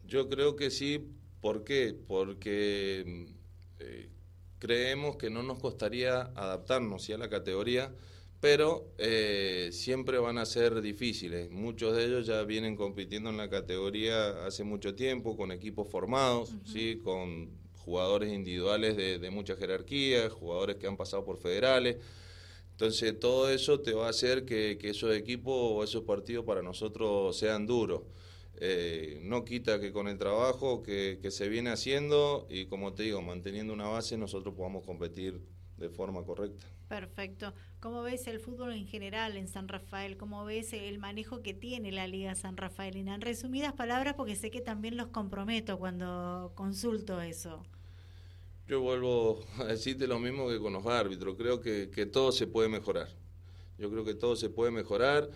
Yo 0.08 0.28
creo 0.28 0.56
que 0.56 0.72
sí. 0.72 1.08
¿Por 1.42 1.64
qué? 1.64 1.96
Porque 2.08 3.28
eh, 3.80 4.10
creemos 4.60 5.16
que 5.18 5.32
no 5.32 5.42
nos 5.42 5.60
costaría 5.60 6.22
adaptarnos 6.22 7.10
a 7.10 7.18
la 7.18 7.30
categoría, 7.30 7.92
pero 8.42 8.92
eh, 8.98 9.70
siempre 9.72 10.18
van 10.18 10.38
a 10.38 10.46
ser 10.46 10.82
difíciles. 10.82 11.50
Muchos 11.50 11.96
de 11.96 12.06
ellos 12.06 12.28
ya 12.28 12.44
vienen 12.44 12.76
compitiendo 12.76 13.30
en 13.30 13.38
la 13.38 13.50
categoría 13.50 14.46
hace 14.46 14.64
mucho 14.64 14.96
tiempo, 14.96 15.38
con 15.38 15.52
equipos 15.52 15.88
formados, 15.88 16.54
¿sí? 16.66 17.00
con 17.04 17.52
jugadores 17.78 18.34
individuales 18.34 18.98
de, 18.98 19.32
mucha 19.32 19.56
jerarquía, 19.56 20.30
jugadores 20.30 20.76
que 20.76 20.88
han 20.88 20.98
pasado 20.98 21.24
por 21.24 21.38
federales. 21.38 21.98
Entonces 22.72 23.18
todo 23.20 23.50
eso 23.50 23.80
te 23.80 23.94
va 23.94 24.08
a 24.08 24.10
hacer 24.10 24.44
que, 24.44 24.78
que 24.78 24.90
esos 24.90 25.16
equipos 25.16 25.54
o 25.56 25.84
esos 25.84 26.04
partidos 26.04 26.44
para 26.44 26.62
nosotros 26.62 27.38
sean 27.38 27.66
duros. 27.66 28.02
Eh, 28.64 29.20
no 29.24 29.44
quita 29.44 29.80
que 29.80 29.92
con 29.92 30.08
el 30.08 30.20
trabajo 30.20 30.84
que, 30.84 31.20
se 31.32 31.50
viene 31.50 31.72
haciendo 31.72 32.46
y 32.48 32.68
como 32.68 32.94
te 32.94 33.02
digo, 33.02 33.20
manteniendo 33.24 33.74
una 33.74 33.88
base, 33.88 34.18
nosotros 34.18 34.54
podamos 34.54 34.86
competir 34.86 35.42
de 35.82 35.90
forma 35.90 36.24
correcta. 36.24 36.66
Perfecto. 36.88 37.54
¿Cómo 37.80 38.04
ves 38.04 38.28
el 38.28 38.40
fútbol 38.40 38.74
en 38.74 38.86
general 38.86 39.36
en 39.38 39.48
San 39.48 39.68
Rafael? 39.68 40.18
¿Cómo 40.18 40.46
ves 40.46 40.74
el 40.74 41.00
manejo 41.00 41.42
que 41.42 41.54
tiene 41.54 41.92
la 41.92 42.08
Liga 42.08 42.36
San 42.36 42.58
Rafaelina? 42.58 43.16
En 43.16 43.22
resumidas 43.22 43.74
palabras, 43.74 44.14
porque 44.16 44.36
sé 44.36 44.52
que 44.52 44.62
también 44.62 44.98
los 44.98 45.08
comprometo 45.08 45.80
cuando 45.80 46.52
consulto 46.56 47.22
eso. 47.22 47.64
Yo 48.68 48.80
vuelvo 48.82 49.44
a 49.58 49.66
decirte 49.66 50.08
lo 50.08 50.20
mismo 50.20 50.48
que 50.48 50.60
con 50.60 50.74
los 50.74 50.86
árbitros. 50.86 51.36
Creo 51.36 51.60
que, 51.60 51.90
que 51.90 52.06
todo 52.06 52.32
se 52.32 52.48
puede 52.48 52.70
mejorar. 52.70 53.10
Yo 53.78 53.90
creo 53.90 54.06
que 54.06 54.14
todo 54.14 54.36
se 54.36 54.50
puede 54.50 54.72
mejorar. 54.72 55.30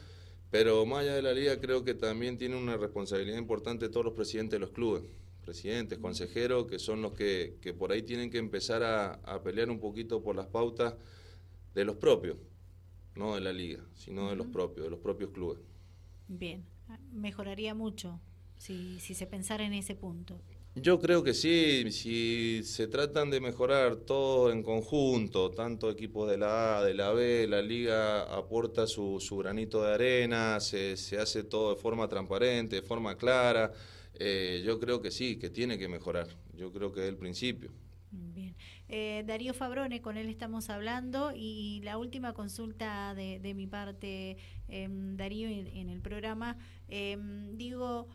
Pero 0.51 0.85
más 0.85 0.99
allá 0.99 1.15
de 1.15 1.21
la 1.21 1.33
liga, 1.33 1.59
creo 1.59 1.83
que 1.83 1.93
también 1.93 2.37
tiene 2.37 2.55
una 2.55 2.77
responsabilidad 2.77 3.37
importante 3.37 3.89
todos 3.89 4.05
los 4.05 4.13
presidentes 4.13 4.51
de 4.51 4.59
los 4.59 4.71
clubes, 4.71 5.03
presidentes, 5.45 5.99
consejeros, 5.99 6.67
que 6.67 6.79
son 6.79 7.01
los 7.01 7.13
que, 7.13 7.57
que 7.61 7.73
por 7.73 7.91
ahí 7.91 8.01
tienen 8.01 8.29
que 8.29 8.37
empezar 8.37 8.83
a, 8.83 9.41
pelear 9.43 9.69
un 9.69 9.79
poquito 9.79 10.21
por 10.21 10.35
las 10.35 10.47
pautas 10.47 10.95
de 11.73 11.85
los 11.85 11.95
propios, 11.95 12.37
no 13.15 13.35
de 13.35 13.41
la 13.41 13.53
liga, 13.53 13.85
sino 13.93 14.29
de 14.29 14.35
los 14.35 14.47
propios, 14.47 14.85
de 14.85 14.89
los 14.89 14.99
propios 14.99 15.29
clubes. 15.31 15.59
Bien, 16.27 16.65
mejoraría 17.13 17.73
mucho 17.73 18.19
si, 18.57 18.99
si 18.99 19.13
se 19.13 19.27
pensara 19.27 19.65
en 19.65 19.73
ese 19.73 19.95
punto. 19.95 20.41
Yo 20.77 20.99
creo 20.99 21.23
que 21.23 21.33
sí, 21.33 21.89
si 21.89 22.61
se 22.65 22.87
tratan 22.87 23.29
de 23.29 23.39
mejorar 23.39 23.95
todo 23.95 24.51
en 24.51 24.61
conjunto, 24.61 25.49
tanto 25.51 25.89
equipos 25.89 26.29
de 26.29 26.37
la 26.37 26.79
A, 26.79 26.83
de 26.83 26.93
la 26.93 27.13
B, 27.13 27.47
la 27.47 27.61
liga 27.61 28.23
aporta 28.23 28.85
su, 28.85 29.21
su 29.21 29.37
granito 29.37 29.81
de 29.81 29.93
arena, 29.93 30.59
se, 30.59 30.97
se, 30.97 31.17
hace 31.17 31.45
todo 31.45 31.73
de 31.73 31.81
forma 31.81 32.09
transparente, 32.09 32.75
de 32.75 32.81
forma 32.81 33.15
clara, 33.15 33.71
eh, 34.19 34.63
yo 34.65 34.79
creo 34.79 35.01
que 35.01 35.11
sí, 35.11 35.37
que 35.37 35.49
tiene 35.49 35.77
que 35.77 35.87
mejorar, 35.87 36.27
yo 36.53 36.71
creo 36.71 36.91
que 36.91 37.01
es 37.01 37.09
el 37.09 37.17
principio. 37.17 37.71
Bien. 38.11 38.55
Eh, 38.87 39.23
Darío 39.25 39.53
Fabrone, 39.53 40.01
con 40.01 40.17
él 40.17 40.29
estamos 40.29 40.69
hablando 40.69 41.33
y 41.35 41.81
la 41.83 41.97
última 41.97 42.33
consulta 42.33 43.13
de, 43.15 43.39
de 43.39 43.53
mi 43.53 43.67
parte, 43.67 44.37
eh, 44.69 44.87
Darío, 44.89 45.47
en, 45.47 45.67
en, 45.67 45.89
el 45.89 46.01
programa, 46.01 46.57
eh, 46.87 47.17
digo... 47.53 48.07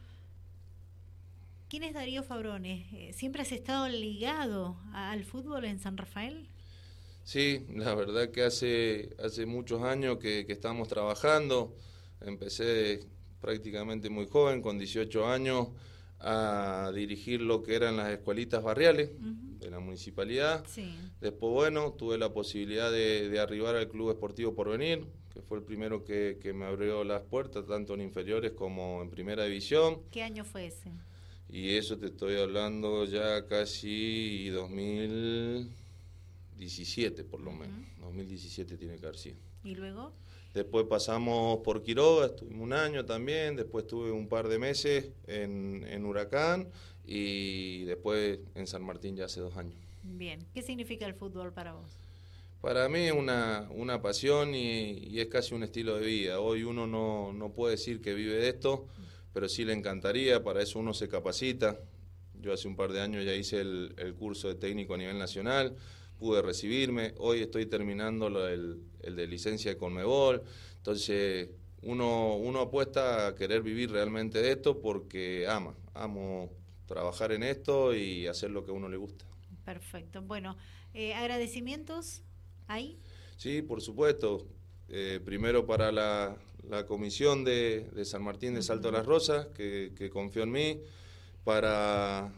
¿Quién 1.70 1.84
es 1.84 1.94
Darío 1.94 2.24
Fabrone? 2.24 2.88
Eh, 2.92 3.12
¿Siempre 3.12 3.42
has 3.42 3.52
estado 3.52 3.88
ligado 3.88 4.76
al 4.92 5.22
fútbol 5.22 5.64
en 5.64 5.78
San 5.78 5.96
Rafael? 5.96 6.48
Sí, 7.22 7.64
la 7.76 7.94
verdad 7.94 8.32
que 8.32 8.42
hace, 8.42 9.10
hace 9.22 9.46
muchos 9.46 9.80
años 9.84 10.18
que, 10.18 10.46
que 10.46 10.52
estamos 10.52 10.88
trabajando. 10.88 11.76
Empecé 12.22 13.06
prácticamente 13.40 14.10
muy 14.10 14.26
joven, 14.26 14.62
con 14.62 14.78
18 14.78 15.26
años, 15.26 15.68
a 16.20 16.92
dirigir 16.94 17.40
lo 17.40 17.62
que 17.62 17.74
eran 17.74 17.96
las 17.96 18.10
escuelitas 18.10 18.62
barriales 18.62 19.10
uh 19.18 19.22
-huh. 19.22 19.58
de 19.58 19.70
la 19.70 19.80
municipalidad. 19.80 20.64
Sí. 20.66 20.94
Después, 21.20 21.50
bueno, 21.52 21.94
tuve 21.94 22.18
la 22.18 22.30
posibilidad 22.32 22.92
de, 22.92 23.28
de, 23.30 23.40
arribar 23.40 23.74
al 23.76 23.88
Club 23.88 24.10
Esportivo 24.10 24.54
Porvenir, 24.54 25.06
que 25.32 25.40
fue 25.40 25.56
el 25.58 25.64
primero 25.64 26.04
que, 26.04 26.38
que 26.40 26.52
me 26.52 26.66
abrió 26.66 27.04
las 27.04 27.22
puertas, 27.22 27.64
tanto 27.66 27.94
en 27.94 28.02
inferiores 28.02 28.52
como 28.52 29.00
en 29.00 29.08
primera 29.08 29.44
división. 29.44 30.02
¿Qué 30.10 30.22
año 30.22 30.44
fue 30.44 30.66
ese? 30.66 30.90
Y 31.48 31.76
eso 31.76 31.96
te 31.98 32.06
estoy 32.06 32.36
hablando 32.36 33.06
ya 33.06 33.46
casi 33.46 34.50
2017 34.50 37.24
por 37.24 37.40
lo 37.40 37.52
menos. 37.52 37.78
Uh 37.78 37.82
-huh. 37.82 37.86
2017 38.04 38.76
tiene 38.76 38.98
que 38.98 39.06
haber 39.06 39.16
sido. 39.18 39.36
¿Y 39.64 39.74
luego? 39.74 40.12
Después 40.54 40.86
pasamos 40.86 41.60
por 41.60 41.82
Quiroga, 41.82 42.26
estuvimos 42.26 42.62
un 42.62 42.72
año 42.72 43.04
también, 43.04 43.54
después 43.54 43.86
tuve 43.86 44.10
un 44.10 44.28
par 44.28 44.48
de 44.48 44.58
meses 44.58 45.10
en, 45.28 45.86
en 45.88 46.04
Huracán 46.04 46.68
y 47.04 47.84
después 47.84 48.40
en 48.56 48.66
San 48.66 48.82
Martín 48.82 49.16
ya 49.16 49.26
hace 49.26 49.40
dos 49.40 49.56
años. 49.56 49.76
Bien, 50.02 50.44
¿qué 50.52 50.62
significa 50.62 51.06
el 51.06 51.14
fútbol 51.14 51.52
para 51.52 51.74
vos? 51.74 51.96
Para 52.60 52.88
mí 52.88 53.00
es 53.00 53.12
una, 53.12 53.68
una 53.70 54.02
pasión 54.02 54.54
y, 54.54 54.90
y, 55.08 55.20
es 55.20 55.28
casi 55.28 55.54
un 55.54 55.62
estilo 55.62 55.96
de 55.96 56.06
vida. 56.06 56.40
Hoy 56.40 56.64
uno 56.64 56.86
no, 56.86 57.32
no 57.32 57.52
puede 57.52 57.76
decir 57.76 58.00
que 58.00 58.12
vive 58.12 58.34
de 58.34 58.48
esto, 58.48 58.86
pero 59.32 59.48
sí 59.48 59.64
le 59.64 59.72
encantaría, 59.72 60.42
para 60.42 60.62
eso 60.62 60.78
uno 60.78 60.92
se 60.92 61.08
capacita. 61.08 61.78
Yo 62.40 62.52
hace 62.52 62.68
un 62.68 62.76
par 62.76 62.92
de 62.92 63.00
años 63.00 63.24
ya 63.24 63.34
hice 63.34 63.60
el, 63.60 63.94
el 63.98 64.14
curso 64.14 64.48
de 64.48 64.56
técnico 64.56 64.94
a 64.94 64.98
nivel 64.98 65.18
nacional, 65.18 65.76
pude 66.20 66.42
recibirme, 66.42 67.14
hoy 67.16 67.40
estoy 67.40 67.66
terminando 67.66 68.28
el, 68.46 68.84
el 69.02 69.16
de 69.16 69.26
licencia 69.26 69.72
de 69.72 69.78
Conmebol, 69.78 70.42
entonces 70.76 71.48
uno, 71.82 72.36
uno 72.36 72.60
apuesta 72.60 73.26
a 73.26 73.34
querer 73.34 73.62
vivir 73.62 73.90
realmente 73.90 74.40
de 74.42 74.52
esto 74.52 74.80
porque 74.80 75.46
ama, 75.48 75.74
amo 75.94 76.50
trabajar 76.86 77.32
en 77.32 77.42
esto 77.42 77.94
y 77.94 78.26
hacer 78.26 78.50
lo 78.50 78.64
que 78.64 78.70
a 78.70 78.74
uno 78.74 78.88
le 78.88 78.98
gusta. 78.98 79.24
Perfecto, 79.64 80.20
bueno, 80.22 80.56
eh, 80.92 81.14
agradecimientos 81.14 82.22
ahí. 82.66 82.98
Sí, 83.36 83.62
por 83.62 83.80
supuesto, 83.80 84.46
eh, 84.88 85.20
primero 85.24 85.64
para 85.64 85.90
la, 85.90 86.36
la 86.68 86.84
comisión 86.84 87.44
de, 87.44 87.88
de, 87.94 88.04
San 88.04 88.22
Martín 88.22 88.54
de 88.54 88.62
Salto 88.62 88.88
de 88.88 88.98
las 88.98 89.06
Rosas, 89.06 89.46
que, 89.48 89.92
que 89.96 90.10
confió 90.10 90.42
en 90.42 90.50
mí, 90.50 90.80
para, 91.44 92.32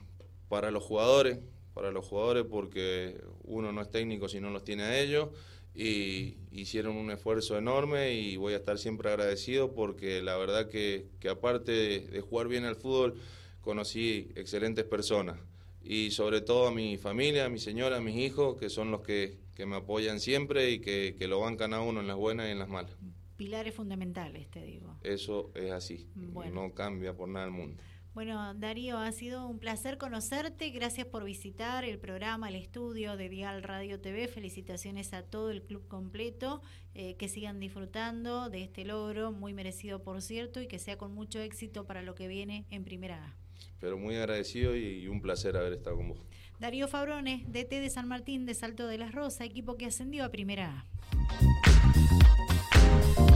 para 0.49 0.71
los 0.71 0.85
jugadores, 0.85 1.39
para 1.75 1.91
los 1.91 2.07
jugadores 2.07 2.45
porque 2.49 3.21
uno 3.45 3.73
no 3.73 3.81
es 3.81 3.91
técnico 3.91 4.29
si 4.29 4.41
no 4.41 4.51
los 4.51 4.65
tiene 4.65 4.85
a 4.85 5.01
ellos 5.01 5.29
y 5.75 6.37
hicieron 6.53 6.97
un 6.97 7.11
esfuerzo 7.11 7.57
enorme 7.57 8.13
y 8.13 8.37
voy 8.37 8.53
a 8.53 8.57
estar 8.57 8.79
siempre 8.79 9.09
agradecido 9.09 9.73
porque 9.73 10.21
la 10.23 10.37
verdad 10.37 10.69
que, 10.69 11.07
que 11.19 11.31
aparte 11.31 11.73
de, 11.73 12.01
de, 12.01 12.21
jugar 12.21 12.49
bien 12.49 12.65
al 12.65 12.77
fútbol 12.77 13.15
conocí 13.63 14.31
excelentes 14.35 14.85
personas 14.85 15.39
y 15.85 16.11
sobre 16.11 16.41
todo 16.41 16.69
a 16.69 16.73
mi 16.73 16.97
familia, 16.99 17.47
a 17.47 17.49
mi 17.49 17.59
señora, 17.59 17.97
a 17.97 18.01
mis 18.01 18.17
hijos 18.17 18.59
que 18.59 18.69
son 18.69 18.91
los 18.91 19.01
que, 19.01 19.39
que 19.55 19.67
me 19.67 19.77
apoyan 19.77 20.21
siempre 20.21 20.71
y 20.71 20.81
que, 20.81 21.17
que, 21.19 21.27
lo 21.27 21.41
bancan 21.41 21.75
a 21.75 21.81
uno 21.81 22.01
en 22.01 22.07
las 22.07 22.17
buenas 22.17 22.49
y 22.49 22.53
en 22.53 22.59
las 22.59 22.69
malas. 22.69 22.93
Pilares 23.37 23.75
fundamentales, 23.75 24.49
te 24.51 24.63
digo. 24.63 24.97
Eso 25.03 25.51
es 25.55 25.73
así, 25.73 26.07
bueno. 26.15 26.63
no 26.63 26.75
cambia 26.75 27.15
por 27.15 27.29
nada 27.29 27.47
el 27.47 27.53
mundo. 27.53 27.83
Bueno, 28.15 28.53
Darío, 28.53 28.99
ha 28.99 29.11
sido 29.11 29.47
un 29.47 29.59
placer 29.59 29.97
conocerte. 29.97 30.69
Gracias 30.69 31.07
por 31.07 31.25
visitar 31.25 31.83
el 31.85 31.99
programa, 31.99 32.51
el 32.51 32.57
estudio 32.57 33.17
de 33.17 33.31
Dial 33.31 33.63
Radio 33.63 34.01
TV. 34.01 34.29
Felicitaciones 34.29 35.15
a 35.15 35.23
todo 35.23 35.51
el 35.51 35.63
club 35.63 35.89
completo. 35.89 36.61
Eh, 36.95 37.17
que 37.17 37.29
sigan 37.29 37.59
disfrutando 37.59 38.51
de 38.51 38.65
este 38.65 38.85
logro, 38.85 39.33
muy 39.33 39.55
merecido 39.55 40.03
por 40.03 40.21
cierto, 40.21 40.61
y 40.61 40.67
que 40.67 40.79
sea 40.79 40.99
con 40.99 41.15
mucho 41.15 41.41
éxito 41.41 41.87
para 41.87 42.03
lo 42.03 42.15
que 42.15 42.29
viene 42.29 42.67
en 42.71 42.85
Primera 42.85 43.29
A. 43.29 43.35
Pero 43.81 43.97
muy 43.97 44.17
agradecido 44.17 44.77
y 44.77 45.09
un 45.09 45.23
placer 45.23 45.57
haber 45.57 45.73
estado 45.73 45.97
con 45.97 46.11
vos. 46.11 46.19
Darío 46.61 46.89
Fabrones, 46.89 47.51
DT 47.51 47.81
de 47.81 47.89
San 47.89 48.07
Martín 48.09 48.45
de 48.45 48.53
Salto 48.53 48.87
de 48.87 48.99
las 48.99 49.13
Rosas, 49.13 49.47
equipo 49.47 49.77
que 49.77 49.87
ascendió 49.87 50.25
a 50.25 50.29
Primera 50.29 50.87
A. 53.17 53.32